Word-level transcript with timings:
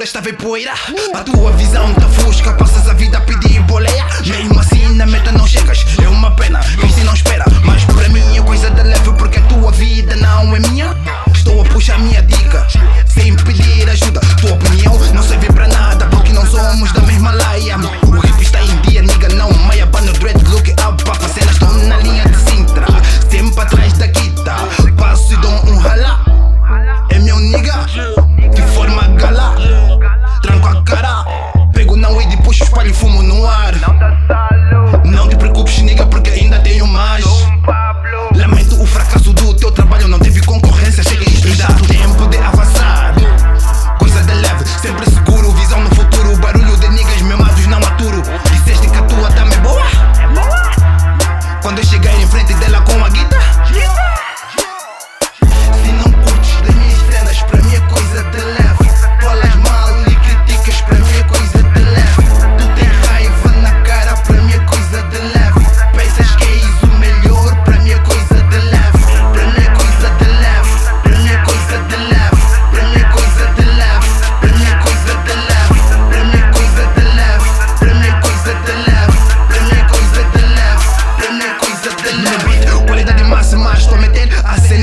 floresta 0.00 0.20
vem 0.22 0.32
poeira. 0.32 0.72
A 1.12 1.22
tua 1.22 1.52
visão 1.52 1.92
tá 1.92 2.08
fusca, 2.08 2.54
passas 2.54 2.88
a 2.88 2.94
vida 2.94 3.09
fumo 33.00 33.22
no 33.22 33.46
ar. 33.46 33.89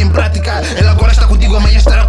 en 0.07 0.13
práctica. 0.13 0.61
El 0.77 0.87
alcohol 0.87 1.11
está 1.11 1.27
contigo, 1.27 1.59
mañana 1.59 1.79
estará 1.79 2.06